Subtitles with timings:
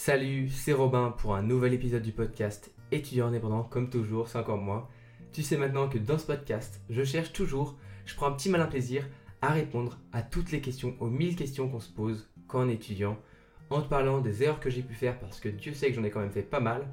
[0.00, 4.56] Salut, c'est Robin pour un nouvel épisode du podcast Étudiant indépendant, comme toujours, c'est encore
[4.56, 4.88] moi.
[5.32, 7.76] Tu sais maintenant que dans ce podcast, je cherche toujours,
[8.06, 9.08] je prends un petit malin plaisir
[9.42, 12.74] à répondre à toutes les questions, aux mille questions qu'on se pose quand on est
[12.74, 13.18] étudiant,
[13.70, 16.04] en te parlant des erreurs que j'ai pu faire parce que Dieu sait que j'en
[16.04, 16.86] ai quand même fait pas mal,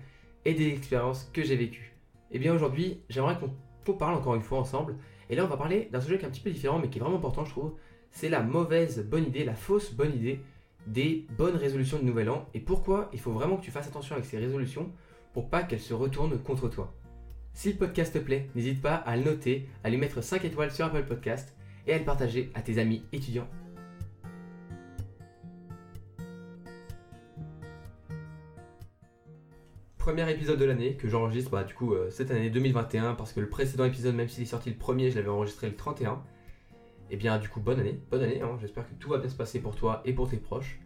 [0.43, 1.93] et des expériences que j'ai vécues.
[2.31, 4.95] Et eh bien aujourd'hui, j'aimerais qu'on parle encore une fois ensemble,
[5.29, 6.97] et là on va parler d'un sujet qui est un petit peu différent mais qui
[6.97, 7.75] est vraiment important je trouve,
[8.09, 10.41] c'est la mauvaise bonne idée, la fausse bonne idée
[10.87, 14.15] des bonnes résolutions de nouvel an et pourquoi il faut vraiment que tu fasses attention
[14.15, 14.91] avec ces résolutions
[15.33, 16.93] pour pas qu'elles se retournent contre toi.
[17.53, 20.71] Si le podcast te plaît, n'hésite pas à le noter, à lui mettre 5 étoiles
[20.71, 21.55] sur Apple Podcast
[21.87, 23.47] et à le partager à tes amis étudiants.
[29.97, 33.39] Premier épisode de l'année que j'enregistre bah, du coup euh, cette année 2021 parce que
[33.39, 36.21] le précédent épisode même s'il est sorti le premier je l'avais enregistré le 31
[37.09, 38.57] et eh bien du coup bonne année, bonne année, hein.
[38.59, 40.79] j'espère que tout va bien se passer pour toi et pour tes proches.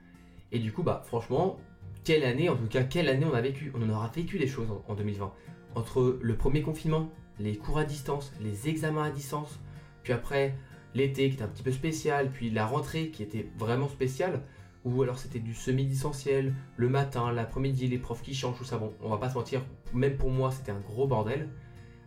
[0.52, 1.58] Et du coup bah franchement,
[2.04, 4.48] quelle année, en tout cas quelle année on a vécu, on en aura vécu des
[4.48, 5.32] choses en, 2020.
[5.76, 9.60] Entre le premier confinement, les cours à distance, les examens à distance,
[10.04, 10.56] puis après
[10.96, 14.42] l'été qui était un petit peu spécial, puis la rentrée qui était vraiment spéciale,
[14.86, 18.94] ou alors c'était du semi-distanciel, le matin, l'après-midi, les profs qui changent, tout ça, bon,
[19.02, 19.62] on va pas se mentir,
[19.94, 21.50] même pour moi c'était un gros bordel.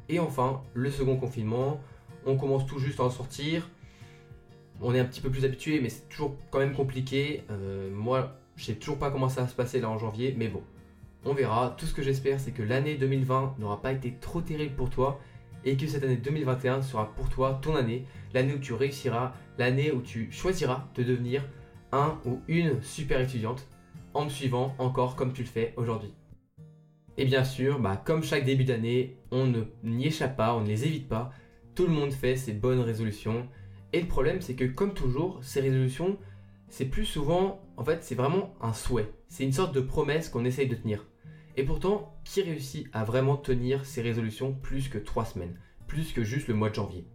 [0.09, 1.81] Et enfin, le second confinement,
[2.27, 3.69] on commence tout juste à en sortir,
[4.83, 7.45] on est un petit peu plus habitué, mais c'est toujours quand même compliqué.
[7.51, 10.49] Euh, moi, je sais toujours pas comment ça va se passer là en janvier, mais
[10.49, 10.63] bon,
[11.25, 11.75] on verra.
[11.79, 15.21] Tout ce que j'espère, c'est que l'année 2020 n'aura pas été trop terrible pour toi
[15.65, 19.93] et que cette année 2021 sera pour toi ton année, l'année où tu réussiras, l'année
[19.93, 21.45] où tu choisiras de devenir
[21.93, 23.69] un ou une super étudiante
[24.15, 26.13] en me suivant encore comme tu le fais aujourd'hui.
[27.19, 29.53] Et bien sûr, bah, comme chaque début d'année, on
[29.85, 31.31] n'y échappe pas, on ne les évite pas.
[31.75, 33.47] Tout le monde fait ses bonnes résolutions.
[33.93, 36.19] Et le problème, c'est que comme toujours, ces résolutions,
[36.69, 39.13] c'est plus souvent, en fait, c'est vraiment un souhait.
[39.29, 41.05] C'est une sorte de promesse qu'on essaye de tenir.
[41.57, 46.25] Et pourtant, qui réussit à vraiment tenir ces résolutions plus que 3 semaines Plus que
[46.25, 47.07] juste le mois de janvier?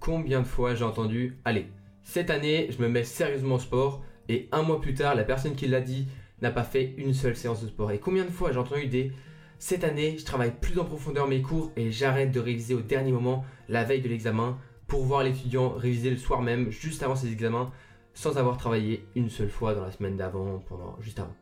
[0.00, 1.66] Combien de fois j'ai entendu Allez,
[2.02, 5.56] cette année, je me mets sérieusement au sport, et un mois plus tard, la personne
[5.56, 6.06] qui l'a dit
[6.42, 7.90] n'a pas fait une seule séance de sport.
[7.90, 9.12] Et combien de fois j'ai entendu des
[9.60, 13.10] cette année, je travaille plus en profondeur mes cours et j'arrête de réviser au dernier
[13.10, 14.56] moment la veille de l'examen
[14.88, 17.70] pour voir l'étudiant réviser le soir même, juste avant ses examens,
[18.14, 21.36] sans avoir travaillé une seule fois dans la semaine d'avant, pendant juste avant.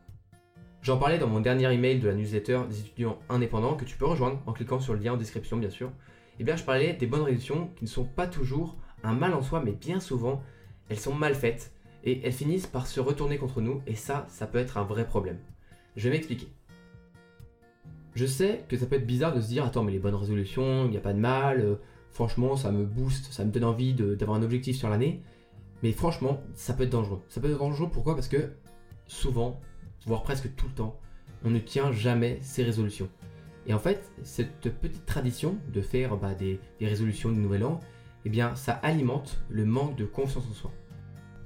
[0.81, 4.05] J'en parlais dans mon dernier email de la newsletter des étudiants indépendants que tu peux
[4.05, 5.87] rejoindre en cliquant sur le lien en description bien sûr.
[5.87, 9.33] Et eh bien je parlais des bonnes résolutions qui ne sont pas toujours un mal
[9.33, 10.43] en soi mais bien souvent
[10.89, 14.45] elles sont mal faites et elles finissent par se retourner contre nous et ça ça
[14.45, 15.39] peut être un vrai problème.
[15.95, 16.47] Je vais m'expliquer.
[18.13, 20.85] Je sais que ça peut être bizarre de se dire attends mais les bonnes résolutions,
[20.85, 21.75] il n'y a pas de mal, euh,
[22.11, 25.21] Franchement, ça me booste, ça me donne envie d'avoir un objectif sur l'année.
[25.83, 27.21] Mais franchement, ça peut être dangereux.
[27.29, 28.15] Ça peut être dangereux pourquoi?
[28.15, 28.51] Parce que
[29.05, 29.59] souvent,
[30.05, 30.99] voire presque tout le temps,
[31.43, 33.09] on ne tient jamais ses résolutions.
[33.67, 37.79] Et en fait, cette petite tradition de faire bah, des, résolutions de nouvel an,
[38.25, 40.71] eh bien, ça alimente le manque de confiance en soi.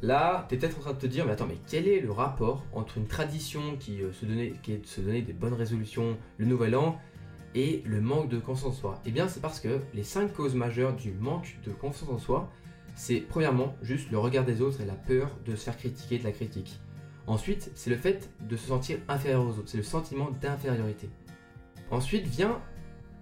[0.03, 2.11] Là, tu es peut-être en train de te dire, mais attends, mais quel est le
[2.11, 5.53] rapport entre une tradition qui, euh, se donnait, qui est de se donner des bonnes
[5.53, 6.97] résolutions le nouvel an
[7.55, 10.55] et le manque de confiance en soi Eh bien, c'est parce que les 5 causes
[10.55, 12.49] majeures du manque de confiance en soi,
[12.95, 16.23] c'est premièrement juste le regard des autres et la peur de se faire critiquer de
[16.23, 16.79] la critique.
[17.27, 21.09] Ensuite, c'est le fait de se sentir inférieur aux autres, c'est le sentiment d'infériorité.
[21.89, 22.59] Ensuite vient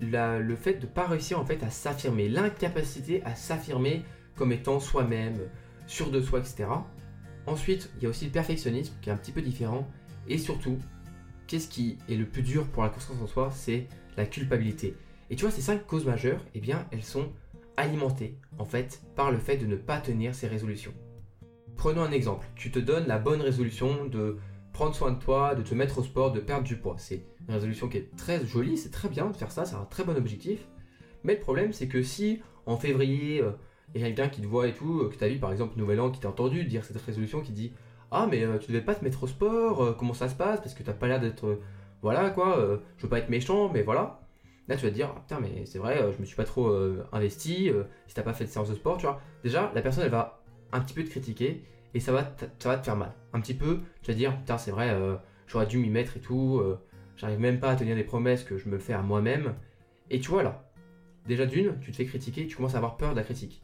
[0.01, 4.03] le fait de ne pas réussir en fait à s'affirmer, l'incapacité à s'affirmer
[4.35, 5.37] comme étant soi-même,
[5.85, 6.65] sûr de soi, etc.
[7.45, 9.87] Ensuite, il y a aussi le perfectionnisme qui est un petit peu différent.
[10.27, 10.77] Et surtout,
[11.47, 13.49] qu'est-ce qui est le plus dur pour la confiance en soi?
[13.51, 13.87] C'est
[14.25, 14.95] culpabilité.
[15.29, 17.31] Et tu vois, ces cinq causes majeures, eh bien, elles sont
[17.77, 20.93] alimentées, en fait, par le fait de ne pas tenir ses résolutions.
[21.77, 22.47] Prenons un exemple.
[22.55, 24.37] Tu te donnes la bonne résolution de
[24.73, 26.95] prendre soin de toi, de te mettre au sport, de perdre du poids.
[26.97, 29.85] C'est une résolution qui est très jolie, c'est très bien de faire ça, c'est un
[29.85, 30.67] très bon objectif.
[31.23, 33.51] Mais le problème, c'est que si en février, euh,
[33.93, 35.51] il y a quelqu'un qui te voit et tout, euh, que tu as vu par
[35.51, 37.73] exemple Nouvel An, qui t'a entendu dire cette résolution, qui dit
[38.11, 40.59] ah mais euh, tu devais pas te mettre au sport, comment ça se passe?
[40.59, 41.59] Parce que t'as pas l'air d'être...
[41.99, 44.21] Euh, voilà quoi, je veux pas être méchant, mais voilà.
[44.67, 46.71] Là tu vas te dire, ah, putain mais c'est vrai, je me suis pas trop
[47.11, 47.71] investi,
[48.07, 49.19] si t'as pas fait de séance de sport, tu vois.
[49.43, 50.41] Déjà, la personne elle va
[50.71, 51.63] un petit peu te critiquer
[51.93, 53.13] et ça va, ça va te faire mal.
[53.33, 54.95] Un petit peu, tu vas te dire, putain c'est vrai,
[55.47, 56.61] j'aurais dû m'y mettre et tout,
[57.17, 59.55] j'arrive même pas à tenir des promesses que je me fais à moi-même.
[60.09, 60.71] Et tu vois là,
[61.27, 63.63] déjà d'une, tu te fais critiquer, tu commences à avoir peur de la critique.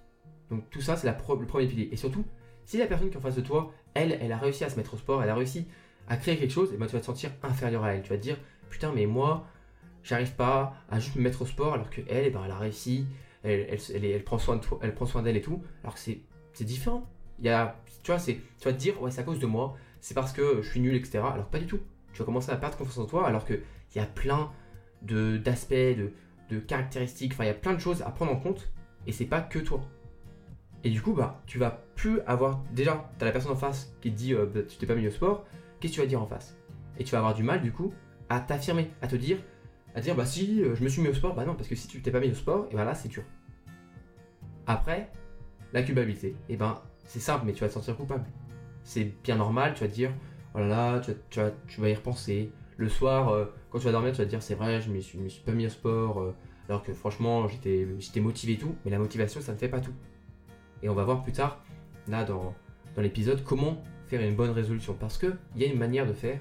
[0.50, 1.90] Donc tout ça c'est le premier pilier.
[1.92, 2.26] Et surtout,
[2.66, 4.78] si la personne qui est en face de toi, elle, elle a réussi à se
[4.78, 5.68] mettre au sport, elle a réussi
[6.08, 8.02] à créer quelque chose, et ben tu vas te sentir inférieur à elle.
[8.02, 8.38] Tu vas te dire,
[8.70, 9.48] putain, mais moi,
[10.04, 12.58] j'arrive pas à juste me mettre au sport alors que elle, eh ben, elle a
[12.58, 13.06] réussi,
[13.44, 15.64] elle, elle, prend soin de elle prend soin d'elle et tout.
[15.84, 16.20] Alors que c'est,
[16.64, 17.10] différent.
[17.40, 19.46] Il y a, tu vois, c'est, tu vas te dire, ouais, c'est à cause de
[19.46, 21.20] moi, c'est parce que je suis nul, etc.
[21.34, 21.80] Alors pas du tout.
[22.14, 23.62] tu vas commencer à perdre confiance en toi alors qu'il
[23.96, 24.52] y a plein
[25.02, 26.12] d'aspects, de,
[26.50, 28.72] de caractéristiques, enfin il y a plein de choses à prendre en compte
[29.08, 29.82] et c'est pas que toi.
[30.84, 32.62] Et du coup, bah, tu vas plus avoir.
[32.72, 34.96] Déjà, tu as la personne en face qui te dit euh, bah, tu t'es pas
[34.96, 35.46] mis au sport,
[35.92, 36.58] tu vas dire en face?
[36.98, 37.94] Et tu vas avoir du mal, du coup,
[38.30, 39.38] à t'affirmer, à te dire,
[39.94, 41.76] à dire bah si, euh, je me suis mis au sport, bah non, parce que
[41.76, 43.24] si tu t'es pas mis au sport, et bah là, c'est dur.
[44.68, 45.12] Après,
[45.74, 48.26] la culpabilité, et eh ben c'est simple, mais tu vas te sentir coupable.
[48.84, 50.12] C'est bien normal, tu vas dire
[50.54, 52.52] oh là là, tu vas, tu vas, y repenser.
[52.78, 55.18] Le soir, euh, quand tu vas dormir, tu vas dire c'est vrai, je me suis,
[55.18, 56.34] me suis pas mis au sport,
[56.68, 59.94] alors que franchement, j'étais motivé et tout, mais la motivation, ça ne fait pas tout.
[60.82, 61.64] Et on va voir plus tard,
[62.08, 62.54] là, dans,
[62.96, 64.96] dans l'épisode, comment faire une bonne résolution.
[65.00, 66.40] Parce qu'il y a une manière de faire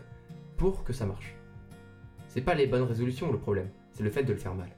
[0.57, 1.35] pour que ça marche.
[2.29, 4.71] C'est pas les bonnes résolutions le problème, c'est le fait de le faire mal.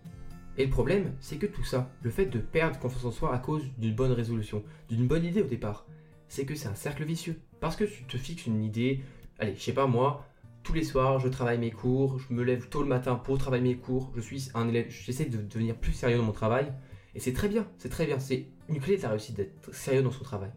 [0.58, 3.38] Et le problème, c'est que tout ça, le fait de perdre confiance en soi à
[3.38, 5.86] cause d'une bonne résolution, d'une bonne idée au départ,
[6.28, 7.40] c'est que c'est un cercle vicieux.
[7.60, 9.00] Parce que tu te fixes une idée,
[9.38, 10.26] allez, je sais pas moi,
[10.62, 13.62] tous les soirs, je travaille mes cours, je me lève tôt le matin pour travailler
[13.62, 16.72] mes cours, je suis un élève, j'essaie de devenir plus sérieux dans mon travail,
[17.14, 20.02] et c'est très bien, c'est très bien, c'est une clé de la réussite d'être sérieux
[20.02, 20.50] dans son travail.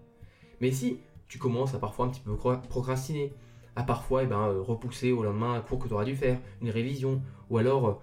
[0.61, 0.99] Mais si
[1.29, 3.33] tu commences à parfois un petit peu procrastiner,
[3.75, 6.39] à parfois eh ben, euh, repousser au lendemain un cours que tu auras dû faire,
[6.61, 7.93] une révision, ou alors euh,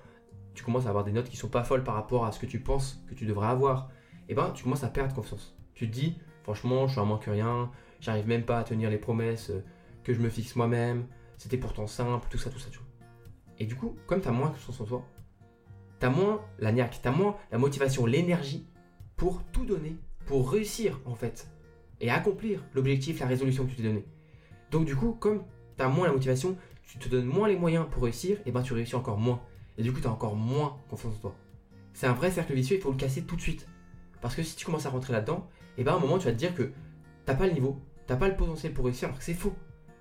[0.55, 2.47] tu commences à avoir des notes qui sont pas folles par rapport à ce que
[2.47, 3.91] tu penses que tu devrais avoir,
[4.29, 5.57] et eh ben tu commences à perdre confiance.
[5.75, 7.71] Tu te dis, franchement, je suis un moins que rien,
[8.01, 9.63] j'arrive même pas à tenir les promesses euh,
[10.05, 11.07] que je me fixe moi-même,
[11.37, 12.83] c'était pourtant simple, tout ça, tout ça, tout.
[13.59, 15.05] Et du coup, comme tu as moins confiance en toi,
[15.99, 18.69] tu as moins la niaque, tu as moins la motivation, l'énergie
[19.17, 19.97] pour tout donner,
[20.27, 21.49] pour réussir en fait,
[22.01, 24.05] et accomplir l'objectif, la résolution que tu t'es donné.
[24.71, 25.45] Donc du coup, comme
[25.77, 28.63] tu as moins la motivation, tu te donnes moins les moyens pour réussir, et ben
[28.63, 29.41] tu réussis encore moins.
[29.79, 31.37] Et du coup, tu as encore moins confiance en toi.
[31.93, 33.67] C'est un vrai cercle vicieux, il faut le casser tout de suite.
[34.21, 35.49] Parce que si tu commences à rentrer là-dedans,
[35.79, 36.71] et ben à un moment, tu vas te dire que
[37.25, 39.55] t'as pas le niveau, t'as pas le potentiel pour réussir, alors que c'est faux.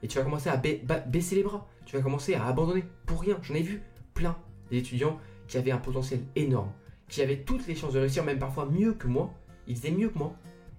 [0.03, 1.67] Et tu vas commencer à baisser les bras.
[1.85, 3.39] Tu vas commencer à abandonner pour rien.
[3.41, 3.81] J'en ai vu
[4.13, 4.37] plein
[4.69, 6.71] d'étudiants qui avaient un potentiel énorme,
[7.07, 9.33] qui avaient toutes les chances de réussir, même parfois mieux que moi.
[9.67, 10.35] Ils faisaient mieux que moi.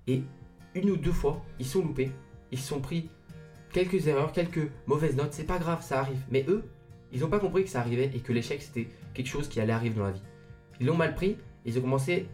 [0.06, 0.22] Et
[0.76, 2.10] une ou deux fois, ils sont loupés.
[2.52, 3.10] Ils se sont pris
[3.72, 5.32] quelques erreurs, quelques mauvaises notes.
[5.32, 6.22] C'est pas grave, ça arrive.
[6.30, 6.64] Mais eux,
[7.12, 9.72] ils n'ont pas compris que ça arrivait et que l'échec c'était quelque chose qui allait
[9.72, 10.22] arriver dans la vie.
[10.80, 11.36] Ils l'ont mal pris.
[11.64, 12.28] Ils ont commencé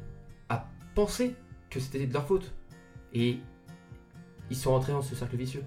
[0.48, 1.34] à penser
[1.70, 2.52] que c'était de leur faute.
[3.14, 3.38] Et
[4.50, 5.64] ils sont rentrés dans ce cercle vicieux.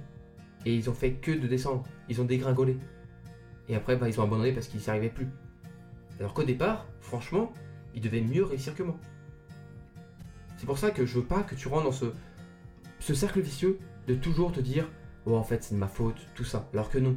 [0.66, 1.84] Et ils ont fait que de descendre.
[2.10, 2.78] Ils ont dégringolé.
[3.70, 5.28] Et après, bah, ils ont abandonné parce qu'ils n'y arrivaient plus.
[6.20, 7.52] Alors qu'au départ, franchement,
[7.94, 8.98] ils devaient mieux réussir que moi.
[10.58, 12.06] C'est pour ça que je veux pas que tu rentres dans ce,
[13.06, 14.90] ce cercle vicieux de toujours te dire
[15.28, 16.68] Oh, en fait, c'est de ma faute, tout ça.
[16.74, 17.16] Alors que non.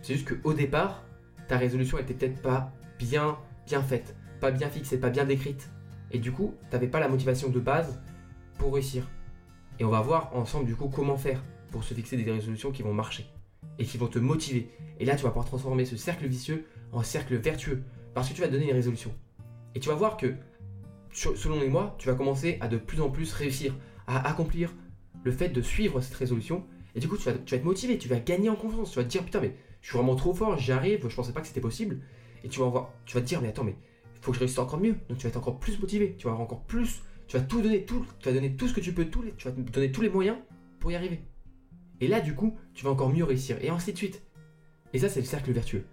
[0.00, 1.04] C'est juste qu'au départ,
[1.48, 3.36] ta résolution était peut-être pas bien,
[3.66, 5.68] bien faite, pas bien fixée, pas bien décrite.
[6.12, 8.00] Et du coup, tu n'avais pas la motivation de base
[8.56, 9.06] pour réussir.
[9.78, 12.82] Et on va voir ensemble, du coup, comment faire pour se fixer des résolutions qui
[12.82, 13.26] vont marcher
[13.78, 14.70] et qui vont te motiver.
[14.98, 17.82] Et là, tu vas pouvoir transformer ce cercle vicieux en cercle vertueux
[18.14, 19.14] parce que tu vas donner une résolution.
[19.74, 20.36] Et tu vas voir que,
[21.12, 23.74] selon les mois, tu vas commencer à de plus en plus réussir
[24.06, 24.72] à accomplir
[25.24, 26.64] le fait de suivre cette résolution.
[26.94, 28.90] Et du coup, tu vas, tu vas être motivé, tu vas gagner en confiance.
[28.90, 31.32] Tu vas te dire, putain, mais je suis vraiment trop fort, j'y arrive, je pensais
[31.32, 32.00] pas que c'était possible.
[32.44, 33.76] Et tu vas, voir, tu vas te dire, mais attends, mais
[34.20, 34.96] faut que je réussisse encore mieux.
[35.08, 37.60] Donc tu vas être encore plus motivé, tu vas avoir encore plus, tu vas tout
[37.60, 39.92] donner, tout, tu vas donner tout ce que tu peux, tout tu vas te donner
[39.92, 40.38] tous les moyens
[40.80, 41.20] pour y arriver.
[42.00, 43.56] Et là, du coup, tu vas encore mieux réussir.
[43.60, 44.22] Et ainsi de suite.
[44.92, 45.84] Et ça, c'est le cercle vertueux.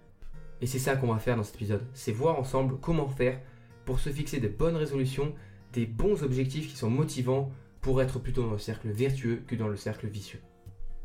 [0.60, 1.86] Et c'est ça qu'on va faire dans cet épisode.
[1.92, 3.40] C'est voir ensemble comment faire
[3.84, 5.34] pour se fixer des bonnes résolutions,
[5.72, 7.50] des bons objectifs qui sont motivants
[7.86, 10.40] pour être plutôt dans le cercle vertueux que dans le cercle vicieux.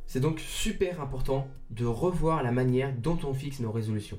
[0.08, 4.18] C'est donc super important de revoir la manière dont on fixe nos résolutions.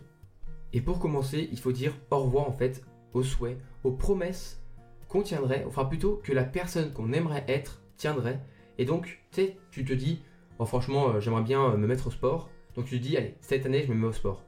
[0.72, 4.62] Et pour commencer, il faut dire au revoir en fait aux souhaits, aux promesses
[5.08, 8.38] qu'on tiendrait, enfin plutôt que la personne qu'on aimerait être tiendrait.
[8.78, 10.22] Et donc, tu sais, tu te dis,
[10.64, 12.48] franchement, euh, j'aimerais bien euh, me mettre au sport.
[12.76, 14.44] Donc tu te dis, allez, cette année, je me mets au sport.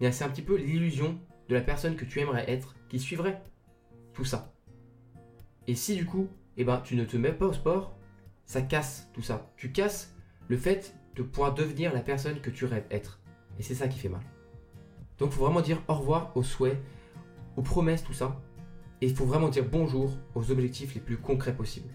[0.00, 1.16] Mais c'est un petit peu l'illusion
[1.48, 3.40] de la personne que tu aimerais être qui suivrait
[4.14, 4.52] tout ça.
[5.68, 7.96] Et si du coup, eh ben, tu ne te mets pas au sport,
[8.44, 9.50] ça casse tout ça.
[9.56, 10.14] Tu casses
[10.48, 13.20] le fait de pouvoir devenir la personne que tu rêves être.
[13.58, 14.22] Et c'est ça qui fait mal.
[15.18, 16.78] Donc il faut vraiment dire au revoir aux souhaits,
[17.56, 18.40] aux promesses, tout ça.
[19.00, 21.92] Et il faut vraiment dire bonjour aux objectifs les plus concrets possibles.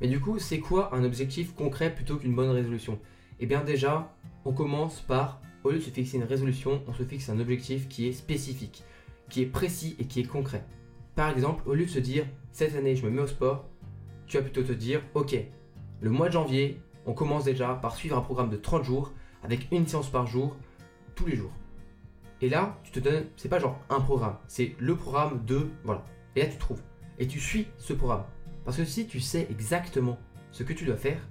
[0.00, 2.98] Mais du coup, c'est quoi un objectif concret plutôt qu'une bonne résolution?
[3.40, 7.02] Eh bien déjà, on commence par, au lieu de se fixer une résolution, on se
[7.02, 8.84] fixe un objectif qui est spécifique,
[9.28, 10.64] qui est précis et qui est concret.
[11.16, 13.68] Par exemple, au lieu de se dire, cette année je me mets au sport,
[14.26, 15.36] tu vas plutôt te dire, ok,
[16.00, 19.12] le mois de janvier, on commence déjà par suivre un programme de 30 jours
[19.42, 20.56] avec une séance par jour,
[21.14, 21.52] tous les jours.
[22.40, 26.04] Et là, tu te donnes, c'est pas genre un programme, c'est le programme de, voilà.
[26.36, 26.82] Et là, tu trouves.
[27.18, 28.24] Et tu suis ce programme.
[28.64, 30.18] Parce que si tu sais exactement
[30.52, 31.26] ce que tu dois faire,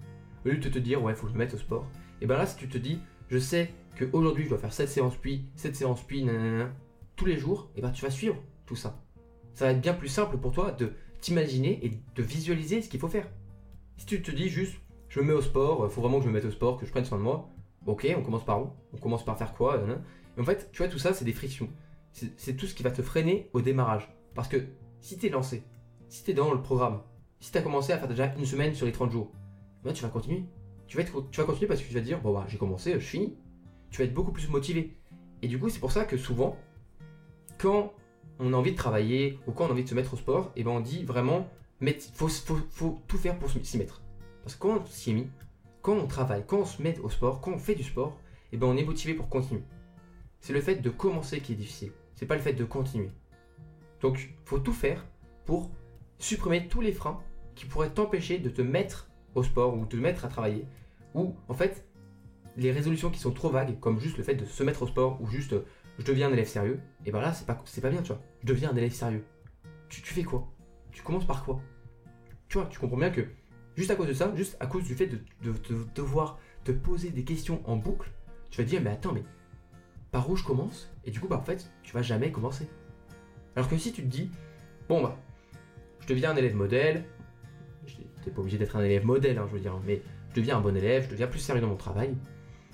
[0.45, 1.87] au lieu de te dire ouais, il faut que je me mette au sport,
[2.19, 5.15] et bien là, si tu te dis je sais qu'aujourd'hui je dois faire cette séance
[5.15, 6.71] puis, cette séance puis, nanana,
[7.15, 8.99] tous les jours, et ben tu vas suivre tout ça.
[9.53, 12.99] Ça va être bien plus simple pour toi de t'imaginer et de visualiser ce qu'il
[12.99, 13.27] faut faire.
[13.97, 14.75] Si tu te dis juste,
[15.09, 16.85] je me mets au sport, il faut vraiment que je me mette au sport, que
[16.85, 17.49] je prenne soin de moi,
[17.85, 18.69] ok, on commence par où?
[18.93, 19.81] On commence par faire quoi?
[20.37, 21.69] En fait, tu vois, tout ça, c'est des frictions.
[22.11, 24.09] C'est tout ce qui va te freiner au démarrage.
[24.35, 24.57] Parce que
[25.01, 25.63] si tu es lancé,
[26.09, 27.01] si tu es dans le programme,
[27.39, 29.31] si tu as commencé à faire déjà une semaine sur les 30 jours,
[29.83, 30.43] ben tu vas continuer.
[30.87, 33.37] Tu vas, continuer parce que tu vas dire, bon bah j'ai commencé, je finis.
[33.91, 34.95] Tu vas être beaucoup plus motivé.
[35.41, 36.57] Et du coup, c'est pour ça que souvent,
[37.57, 37.93] quand
[38.39, 40.51] on a envie de travailler ou quand on a envie de se mettre au sport,
[40.55, 41.49] et ben on dit vraiment,
[41.81, 42.29] il faut,
[43.07, 44.01] tout faire pour s'y mettre.
[44.43, 45.27] Parce que quand on s'y est mis,
[45.81, 48.17] quand on travaille, quand on se met au sport, quand on fait du sport,
[48.51, 49.63] et ben on est motivé pour continuer.
[50.39, 51.91] C'est le fait de commencer qui est difficile.
[52.15, 53.11] C'est pas le fait de continuer.
[54.01, 55.05] Donc, faut tout faire
[55.45, 55.69] pour
[56.19, 57.19] supprimer tous les freins
[57.55, 60.65] qui pourraient t'empêcher de te mettre au sport ou de te mettre à travailler.
[61.15, 61.85] Ou en fait,
[62.55, 65.21] les résolutions qui sont trop vagues, comme juste le fait de se mettre au sport
[65.21, 65.55] ou juste
[65.97, 68.21] je deviens un élève sérieux, et ben là, c'est pas, c'est pas bien, tu vois.
[68.41, 69.23] Je deviens un élève sérieux.
[69.89, 70.47] Tu, fais quoi?
[70.91, 71.61] Tu commences par quoi?
[72.49, 73.25] Tu vois, tu comprends bien que
[73.75, 75.19] juste à cause de ça, juste à cause du fait de,
[75.95, 78.11] devoir te poser des questions en boucle,
[78.51, 79.23] tu vas dire, mais attends, mais
[80.11, 80.91] par où je commence?
[81.05, 82.67] Et du coup, bah en fait, tu vas jamais commencer.
[83.55, 84.29] Alors que si tu te dis,
[84.87, 85.17] bon bah,
[86.01, 87.05] je deviens un élève modèle,
[88.23, 90.61] t'es pas obligé d'être un élève modèle, hein, je veux dire, mais je deviens un
[90.61, 92.15] bon élève, je deviens plus sérieux dans mon travail,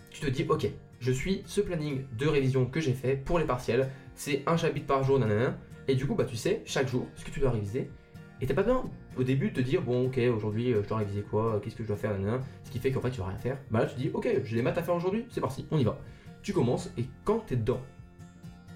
[0.10, 0.68] tu te dis, ok,
[1.04, 3.90] je suis ce planning de révision que j'ai fait pour les partiels.
[4.16, 5.58] C'est un chapitre par jour, nanana.
[5.90, 7.92] Et du coup, bah, tu sais chaque jour ce que tu dois réviser.
[8.40, 11.00] Et t'as pas besoin au début de te dire, bon, ok, aujourd'hui euh, je dois
[11.00, 12.40] réviser quoi, qu'est-ce que je dois faire, nanana.
[12.64, 13.58] Ce qui fait qu'en fait tu vas rien faire.
[13.70, 15.84] Bah là, tu dis, ok, j'ai des maths à faire aujourd'hui, c'est parti, on y
[15.84, 16.00] va.
[16.42, 17.82] Tu commences et quand t'es dedans,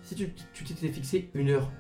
[0.02, 0.30] si tu
[0.66, 1.72] t'étais fixé une heure,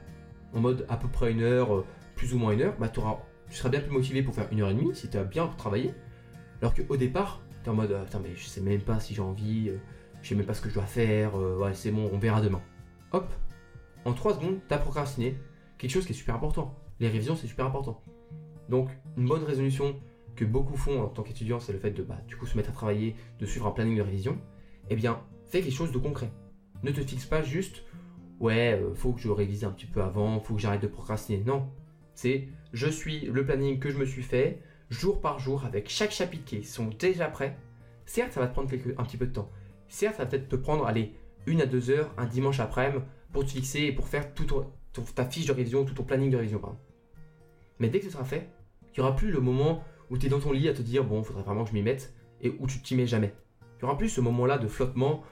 [0.53, 1.85] en mode à peu près une heure, euh,
[2.15, 3.01] plus ou moins une heure, bah tu
[3.49, 5.93] seras bien plus motivé pour faire une heure et demie si tu as bien travaillé.
[6.61, 9.71] Alors qu'au départ, t'es en mode, attends, mais je sais même pas si j'ai envie.
[10.27, 12.41] Je sais même pas ce que je dois faire, euh, ouais, c'est bon, on verra
[12.41, 12.61] demain.
[13.13, 13.33] Hop,
[14.03, 15.37] en 3 secondes, t'as procrastiné
[15.77, 16.75] quelque chose qui est super important.
[16.99, 18.03] Les révisions, c'est super important.
[18.67, 19.95] Donc, une bonne résolution
[20.35, 22.71] que beaucoup font en tant qu'étudiant, c'est le fait de bah, du coup se mettre
[22.71, 24.37] à travailler, de suivre un planning de révision.
[24.89, 26.29] Eh bien, fais quelque chose de concret.
[26.83, 27.85] Ne te fixe pas juste,
[28.41, 31.41] ouais, euh, faut que je révise un petit peu avant, faut que j'arrête de procrastiner.
[31.45, 31.69] Non,
[32.15, 36.11] c'est je suis le planning que je me suis fait, jour par jour, avec chaque
[36.11, 37.57] chapitre qui sont déjà prêts.
[38.05, 39.49] Certes, ça va te prendre un petit peu de temps,
[39.87, 41.13] Certes, ça va peut-être te prendre, allez,
[41.45, 44.45] une à deux heures un dimanche après-midi pour te fixer et pour faire tout
[45.15, 46.77] ta fiche de révision, tout ton planning de révision, pardon.
[47.79, 48.49] Mais dès que ce sera fait,
[48.95, 51.03] il n'y aura plus le moment où tu es dans ton lit à te dire,
[51.03, 53.33] bon, faudrait vraiment que je m'y mette, et où tu t'y mets jamais.
[53.61, 55.23] Il n'y aura plus ce moment-là de flottement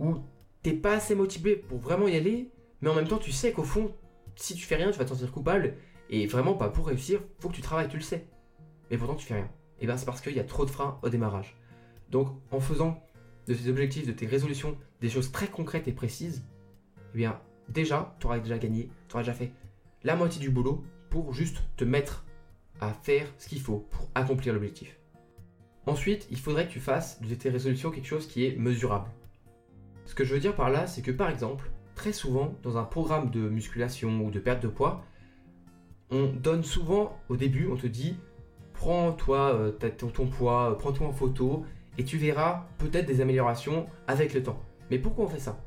[0.00, 0.16] où
[0.62, 3.62] t'es pas assez motivé pour vraiment y aller, mais en même temps, tu sais qu'au
[3.62, 3.94] fond,
[4.34, 5.74] si tu fais rien, tu vas te sentir coupable,
[6.10, 8.26] et vraiment, pas pour réussir, faut que tu travailles, tu le sais.
[8.90, 9.50] Mais pourtant, tu fais rien.
[9.80, 11.56] Et bien, c'est parce qu'il y a trop de freins au démarrage.
[12.10, 13.03] Donc, en faisant
[13.46, 16.44] de tes objectifs, de tes résolutions, des choses très concrètes et précises,
[17.14, 19.52] eh bien, déjà, tu auras déjà gagné, tu auras déjà fait
[20.02, 22.24] la moitié du boulot pour juste te mettre
[22.80, 24.98] à faire ce qu'il faut pour accomplir l'objectif.
[25.86, 29.10] Ensuite, il faudrait que tu fasses de tes résolutions quelque chose qui est mesurable.
[30.06, 32.84] Ce que je veux dire par là, c'est que par exemple, très souvent, dans un
[32.84, 35.04] programme de musculation ou de perte de poids,
[36.10, 38.16] on donne souvent au début, on te dit,
[38.72, 41.64] prends-toi euh, ton poids, prends-toi en photo
[41.98, 44.60] et tu verras peut-être des améliorations avec le temps.
[44.90, 45.60] Mais pourquoi on fait ça?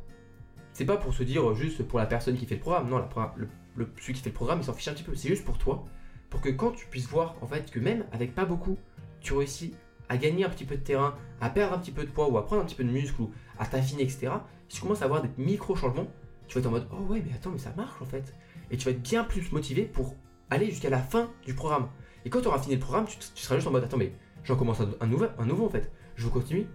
[0.74, 3.03] C'est pas pour se dire juste pour la personne qui fait le programme, non,
[3.36, 5.57] le, celui qui fait le programme il s'en fiche un petit peu, c'est juste pour
[5.57, 5.86] toi,
[6.29, 8.77] pour que quand tu puisses voir en fait que même avec pas beaucoup,
[9.22, 9.74] tu réussis
[10.10, 12.38] à gagner un petit peu de terrain, à perdre un petit peu de poids ou
[12.38, 14.29] à prendre un petit peu de muscle ou à t'affiner, etc.
[14.69, 16.07] Si tu commences à avoir des micro-changements,
[16.48, 18.34] tu vas être en mode oh ouais, mais attends, mais ça marche en fait.
[18.72, 20.15] Et tu vas être bien plus motivé pour
[20.50, 21.89] aller jusqu'à la fin du programme.
[22.25, 24.55] Et quand tu auras fini le programme, tu, seras juste en mode attends, mais j'en
[24.55, 26.67] commence un, nouveau, un nouveau en fait je veux continuer.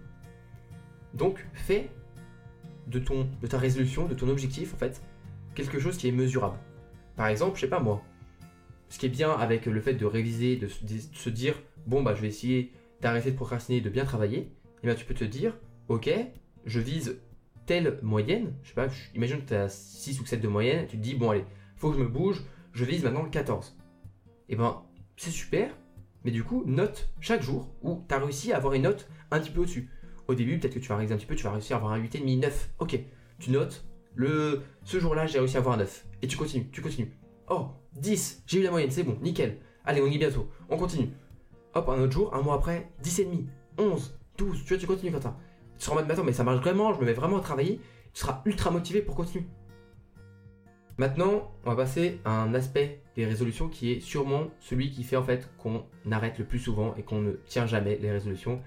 [1.13, 1.91] Donc, fais
[2.87, 5.01] de, ton, de ta résolution, de ton objectif, en fait,
[5.53, 6.57] quelque chose qui est mesurable.
[7.15, 8.01] Par exemple, je sais pas moi,
[8.89, 12.21] ce qui est bien avec le fait de réviser, de, se dire, bon, bah, je
[12.21, 14.49] vais essayer d'arrêter de procrastiner, de bien travailler, et
[14.83, 15.55] eh bien tu peux te dire,
[15.87, 16.09] ok,
[16.65, 17.21] je vise
[17.65, 20.97] telle moyenne, je sais pas, imagine que tu as 6 ou 7 de moyenne, tu
[20.97, 21.45] te dis, bon, allez,
[21.75, 23.75] faut que je me bouge, je vise maintenant le 14.
[24.49, 24.83] Et eh ben,
[25.15, 25.75] c'est super,
[26.23, 29.39] mais du coup, note chaque jour où tu as réussi à avoir une note un
[29.39, 29.89] petit peu au-dessus.
[30.27, 31.93] Au début, peut-être que tu vas réviser un petit peu, tu vas réussir à avoir
[31.93, 32.69] un 8,5, 9.
[32.79, 32.99] Ok,
[33.39, 34.61] tu notes, le...
[34.83, 36.05] ce jour-là, j'ai réussi à avoir un 9.
[36.21, 37.11] Et tu continues, tu continues.
[37.49, 39.57] Oh, 10, j'ai eu la moyenne, c'est bon, nickel.
[39.85, 41.09] Allez, on y est bientôt, on continue.
[41.75, 43.45] Hop, un autre jour, un mois après, 10,5,
[43.77, 45.37] 11, 12, tu vois, tu continues comme ça.
[45.77, 47.41] Tu seras en mode, mais attends, mais ça marche vraiment, je me mets vraiment à
[47.41, 47.81] travailler,
[48.13, 49.45] tu seras ultra motivé pour continuer.
[50.97, 55.15] Maintenant, on va passer à un aspect des résolutions qui est sûrement celui qui fait
[55.15, 58.61] en fait qu'on arrête le plus souvent et qu'on ne tient jamais les résolutions.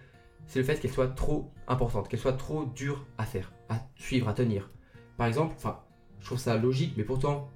[0.46, 4.28] c'est le fait qu'elle soit trop importante, qu'elle soit trop dure à faire, à suivre,
[4.28, 4.70] à tenir.
[5.16, 5.80] Par exemple, enfin,
[6.20, 7.50] je trouve ça logique, mais pourtant,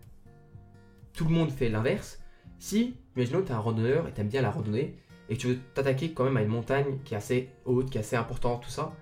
[1.13, 2.21] tout le monde fait l'inverse.
[2.59, 4.97] Si, imaginons tu es un randonneur et tu aimes bien la randonnée,
[5.29, 8.01] et tu veux t'attaquer quand même à une montagne qui est assez haute, qui est
[8.01, 8.93] assez importante, tout ça,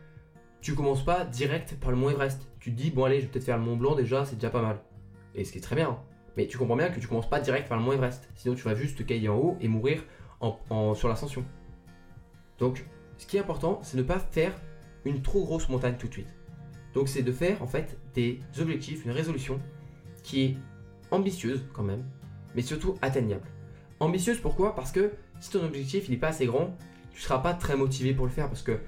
[0.60, 2.48] tu commences pas direct par le Mont Everest.
[2.60, 4.50] Tu te dis, bon allez, je vais peut-être faire le Mont Blanc déjà, c'est déjà
[4.50, 4.80] pas mal.
[5.34, 5.98] Et ce qui est très bien.
[6.38, 8.30] Mais tu comprends bien que tu commences pas direct par le Mont Everest.
[8.36, 10.04] Sinon, tu vas juste te cailler en haut et mourir
[10.40, 11.44] en, sur l'ascension.
[12.60, 14.52] Donc, ce qui est important, c'est ne pas faire
[15.04, 16.32] une trop grosse montagne tout de suite.
[16.94, 19.60] Donc, c'est de faire en fait des objectifs, une résolution
[20.22, 20.56] qui est
[21.10, 22.04] ambitieuse quand même,
[22.54, 23.48] mais surtout atteignable.
[23.98, 24.76] Ambitieuse pourquoi?
[24.76, 26.76] Parce que si ton objectif n'est pas assez grand,
[27.10, 28.78] tu ne seras pas très motivé pour le faire parce que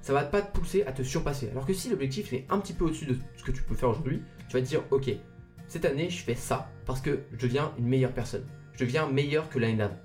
[0.00, 1.50] ça va pas te pousser à te surpasser.
[1.50, 3.90] Alors que si l'objectif est un petit peu au-dessus de ce que tu peux faire
[3.90, 5.10] aujourd'hui, tu vas te dire ok,
[5.68, 8.46] cette année je fais ça parce que je deviens une meilleure personne.
[8.72, 9.98] Je deviens meilleur que l'année d'avant.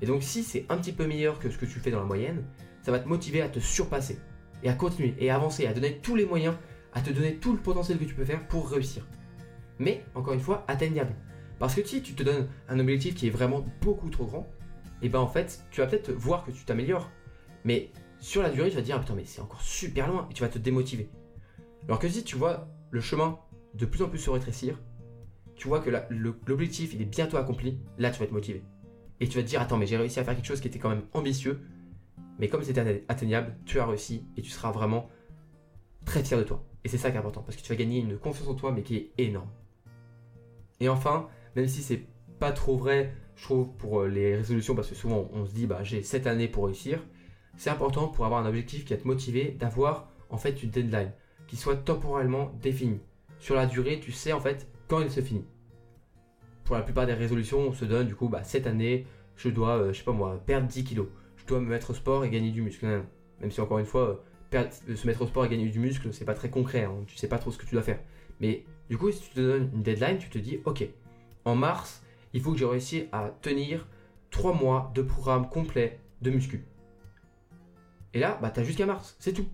[0.00, 2.06] Et donc si c'est un petit peu meilleur que ce que tu fais dans la
[2.06, 2.44] moyenne,
[2.82, 4.18] ça va te motiver à te surpasser
[4.62, 6.54] et à continuer et à avancer, à donner tous les moyens,
[6.92, 9.06] à te donner tout le potentiel que tu peux faire pour réussir.
[9.78, 11.14] Mais encore une fois, atteignable.
[11.58, 14.50] Parce que si tu te donnes un objectif qui est vraiment beaucoup trop grand,
[15.02, 17.10] et eh ben en fait, tu vas peut-être voir que tu t'améliores.
[17.64, 20.26] Mais sur la durée, tu vas te dire, ah, putain, mais c'est encore super loin,
[20.30, 21.10] et tu vas te démotiver.
[21.86, 23.38] Alors que si tu vois le chemin
[23.76, 24.78] de plus en plus se rétrécir,
[25.54, 25.90] tu vois que
[26.46, 28.62] l'objectif il est bientôt accompli, là tu vas être motivé.
[29.20, 30.78] Et tu vas te dire, attends, mais j'ai réussi à faire quelque chose qui était
[30.78, 31.60] quand même ambitieux,
[32.38, 35.08] mais comme c'était atteignable, tu as réussi et tu seras vraiment
[36.04, 36.62] très fier de toi.
[36.84, 38.72] Et c'est ça qui est important, parce que tu vas gagner une confiance en toi,
[38.72, 39.48] mais qui est énorme.
[40.80, 42.04] Et enfin, même si c'est
[42.38, 45.66] pas trop vrai, je trouve, pour euh, les résolutions, parce que souvent on se dit,
[45.66, 47.02] bah j'ai cette année pour réussir,
[47.56, 51.12] c'est important pour avoir un objectif qui va te motiver d'avoir en fait une deadline
[51.46, 53.00] qui soit temporellement définie.
[53.38, 55.44] Sur la durée, tu sais en fait quand il se finit.
[56.64, 59.76] Pour la plupart des résolutions, on se donne du coup bah, cette année, je dois,
[59.76, 61.06] euh, je sais pas moi, perdre 10 kilos.
[61.36, 62.86] Je dois me mettre au sport et gagner du muscle.
[63.40, 66.24] Même si encore une fois, euh, se mettre au sport et gagner du muscle, c'est
[66.24, 66.84] pas très concret.
[66.84, 67.04] Hein.
[67.06, 68.00] Tu sais pas trop ce que tu dois faire.
[68.40, 70.88] Mais du coup, si tu te donnes une deadline, tu te dis, ok,
[71.44, 73.86] en mars, il faut que j'ai réussi à tenir
[74.30, 76.64] 3 mois de programme complet de muscu.
[78.14, 79.46] Et là, bah, tu as jusqu'à mars, c'est tout.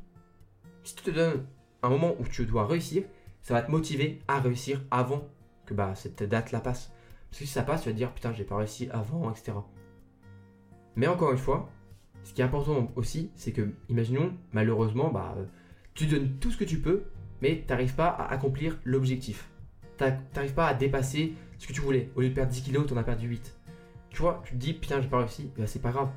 [0.85, 1.45] Si tu te donnes
[1.83, 3.05] un moment où tu dois réussir,
[3.43, 5.29] ça va te motiver à réussir avant
[5.67, 6.93] que bah, cette date-là passe.
[7.31, 9.53] Parce que si ça passe, tu vas te dire putain, j'ai pas réussi avant, etc.
[10.97, 11.71] Mais encore une fois,
[12.25, 15.37] ce qui est important aussi, c'est que, imaginons, malheureusement, bah,
[15.95, 17.05] tu donnes tout ce que tu peux,
[17.41, 19.49] mais tu n'arrives pas à accomplir l'objectif.
[19.99, 22.11] Tu n'arrives pas à dépasser ce que tu voulais.
[22.15, 23.57] Au lieu de perdre 10 kilos, tu en as perdu 8.
[24.11, 26.11] Tu vois, tu te dis, putain, j'ai pas réussi, bah, c'est pas grave.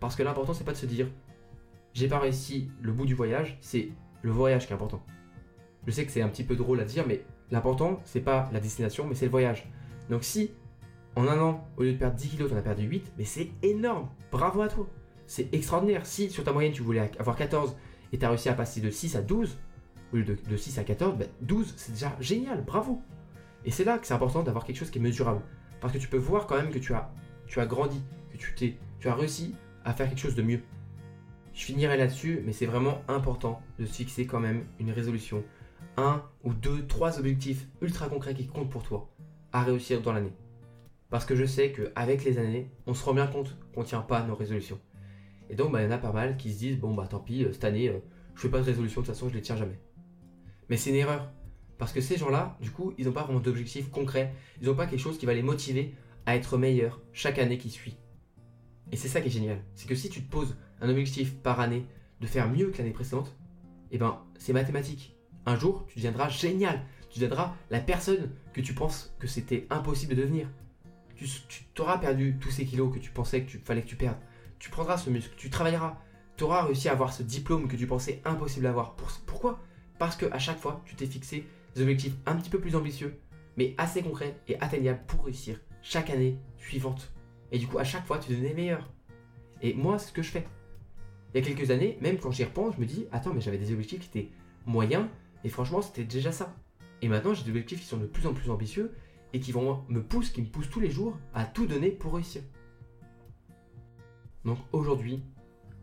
[0.00, 1.06] Parce que l'important, c'est pas de se dire,
[1.94, 3.90] j'ai pas réussi le bout du voyage, c'est
[4.22, 5.02] le voyage qui est important.
[5.88, 8.60] Je sais que c'est un petit peu drôle à dire, mais l'important, c'est pas la
[8.60, 9.66] destination, mais c'est le voyage.
[10.10, 10.50] Donc si,
[11.16, 13.24] en un an, au lieu de perdre 10 kilos, tu en as perdu 8, mais
[13.24, 14.10] c'est énorme.
[14.30, 14.86] Bravo à toi.
[15.26, 16.04] C'est extraordinaire.
[16.04, 17.74] Si sur ta moyenne, tu voulais avoir 14
[18.12, 19.58] et tu as réussi à passer de 6 à 12,
[20.12, 22.62] au lieu de, 6 à 14, 12, ben, c'est déjà génial.
[22.66, 23.00] Bravo.
[23.64, 25.40] Et c'est là que c'est important d'avoir quelque chose qui est mesurable.
[25.80, 27.10] Parce que tu peux voir quand même que tu as,
[27.46, 29.54] tu as grandi, que tu, t'es, tu as réussi
[29.86, 30.60] à faire quelque chose de mieux.
[31.54, 35.42] Je finirai là-dessus, mais c'est vraiment important de se fixer quand même une résolution.
[35.98, 39.10] Un ou deux, trois objectifs ultra concrets qui comptent pour toi
[39.52, 40.32] à réussir dans l'année.
[41.10, 44.02] Parce que je sais qu'avec les années, on se rend bien compte qu'on ne tient
[44.02, 44.78] pas nos résolutions.
[45.50, 47.18] Et donc, bah, il y en a pas mal qui se disent Bon, bah tant
[47.18, 47.98] pis, euh, cette année, euh,
[48.36, 49.80] je fais pas de résolution, de toute façon, je les tiens jamais.
[50.68, 51.32] Mais c'est une erreur.
[51.78, 54.32] Parce que ces gens-là, du coup, ils n'ont pas vraiment d'objectifs concrets.
[54.60, 57.70] Ils n'ont pas quelque chose qui va les motiver à être meilleurs chaque année qui
[57.70, 57.96] suit.
[58.92, 59.58] Et c'est ça qui est génial.
[59.74, 61.86] C'est que si tu te poses un objectif par année
[62.20, 63.36] de faire mieux que l'année précédente,
[63.90, 65.17] eh ben c'est mathématique.
[65.46, 66.82] Un jour, tu deviendras génial.
[67.10, 70.48] Tu deviendras la personne que tu penses que c'était impossible de devenir.
[71.16, 71.26] Tu,
[71.74, 74.18] t'auras perdu tous ces kilos que tu pensais que tu fallait que tu perdes.
[74.58, 75.98] Tu prendras ce muscle, tu travailleras.
[76.36, 78.94] Tu auras réussi à avoir ce diplôme que tu pensais impossible d'avoir.
[79.26, 79.58] pourquoi?
[79.98, 83.18] Parce que à chaque fois, tu t'es fixé des objectifs un petit peu plus ambitieux,
[83.56, 87.12] mais assez concrets et atteignables pour réussir chaque année suivante.
[87.50, 88.88] Et du coup, à chaque fois, tu devenais meilleur.
[89.60, 90.46] Et moi, ce que je fais
[91.34, 93.58] il y a quelques années, même quand j'y repense, je me dis Attends, mais j'avais
[93.58, 94.30] des objectifs qui étaient
[94.66, 95.06] moyens,
[95.44, 96.54] et franchement, c'était déjà ça.
[97.02, 98.94] Et maintenant, j'ai des objectifs qui sont de plus en plus ambitieux
[99.32, 102.14] et qui vont me poussent, qui me poussent tous les jours à tout donner pour
[102.14, 102.42] réussir.
[104.44, 105.22] Donc aujourd'hui,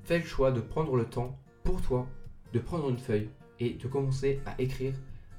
[0.04, 2.08] fais le choix de prendre le temps pour toi,
[2.54, 4.94] de prendre une feuille et de commencer à écrire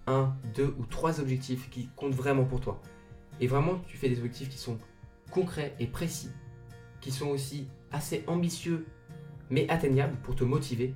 [0.07, 2.81] un, deux ou trois objectifs qui comptent vraiment pour toi.
[3.41, 4.79] Et vraiment, tu fais des objectifs qui sont
[5.31, 6.31] concrets et précis,
[7.01, 8.87] qui sont aussi assez ambitieux
[9.51, 10.95] mais atteignables pour te motiver,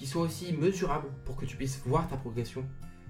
[0.00, 2.64] qui soient aussi mesurables pour que tu puisses voir ta progression.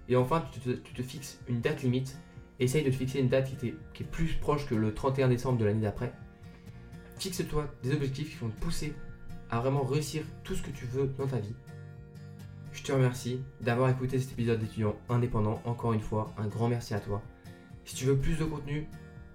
[0.09, 2.19] Et enfin, tu te, fixes une date limite.
[2.59, 5.57] Essaye de te fixer une date qui, qui est plus proche que le 31 décembre
[5.59, 6.13] de l'année d'après.
[7.17, 8.93] Fixe-toi des objectifs qui vont te pousser
[9.51, 11.55] à vraiment réussir tout ce que tu veux dans ta vie.
[12.73, 15.63] Je te remercie d'avoir écouté cet épisode d'étudiant indépendant.
[15.65, 17.23] Encore une fois, un grand merci à toi.
[17.85, 18.89] Si tu veux plus de contenu,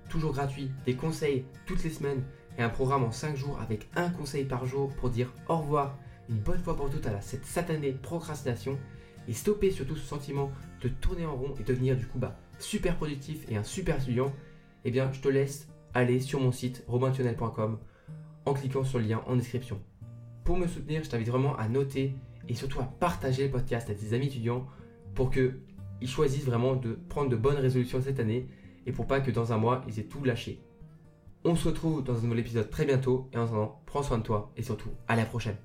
[0.10, 2.22] toujours gratuit, des conseils toutes les semaines
[2.58, 5.98] et un programme en 5 jours avec un conseil par jour pour dire au revoir
[6.30, 8.78] une bonne fois pour toutes à cette satanée procrastination
[9.28, 12.96] et stopper surtout ce sentiment de tourner en rond et devenir du coup bah, super
[12.96, 14.34] productif et un super étudiant,
[14.84, 17.80] eh bien je te laisse aller sur mon site robintunnel.com
[18.46, 19.82] en cliquant sur le lien en description.
[20.44, 22.14] Pour me soutenir, je t'invite vraiment à noter
[22.48, 24.68] et surtout à partager le podcast à tes amis étudiants
[25.16, 28.48] pour qu'ils choisissent vraiment de prendre de bonnes résolutions cette année
[28.86, 30.62] et pour pas que dans un mois ils aient tout lâché.
[31.44, 34.24] On se retrouve dans un nouvel épisode très bientôt et en attendant, prends soin de
[34.24, 35.58] toi et surtout à la prochaine.